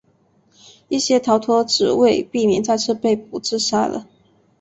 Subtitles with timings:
[0.87, 4.07] 一些逃脱者为避免再次被俘自杀了。